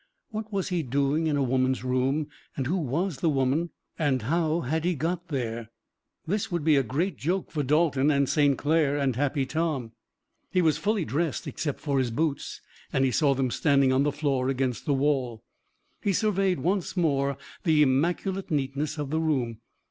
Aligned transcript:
What 0.31 0.51
was 0.51 0.69
he 0.69 0.81
doing 0.81 1.27
in 1.27 1.37
a 1.37 1.43
woman's 1.43 1.83
room, 1.83 2.27
and 2.57 2.65
who 2.65 2.77
was 2.79 3.17
the 3.17 3.29
woman 3.29 3.69
and 3.99 4.23
how 4.23 4.61
had 4.61 4.83
he 4.83 4.95
got 4.95 5.27
there? 5.27 5.69
This 6.25 6.51
would 6.51 6.63
be 6.63 6.75
a 6.75 6.81
great 6.81 7.17
joke 7.17 7.51
for 7.51 7.61
Dalton 7.61 8.09
and 8.09 8.27
St. 8.27 8.57
Clair 8.57 8.97
and 8.97 9.15
Happy 9.15 9.45
Tom. 9.45 9.91
He 10.49 10.59
was 10.59 10.79
fully 10.79 11.05
dressed, 11.05 11.45
except 11.45 11.81
for 11.81 11.99
his 11.99 12.09
boots, 12.09 12.61
and 12.91 13.05
he 13.05 13.11
saw 13.11 13.35
them 13.35 13.51
standing 13.51 13.93
on 13.93 14.01
the 14.01 14.11
floor 14.11 14.49
against 14.49 14.87
the 14.87 14.95
wall. 14.95 15.43
He 16.01 16.13
surveyed 16.13 16.61
once 16.61 16.97
more 16.97 17.37
the 17.63 17.83
immaculate 17.83 18.49
neatness 18.49 18.97
of 18.97 19.11
the 19.11 19.19
room. 19.19 19.59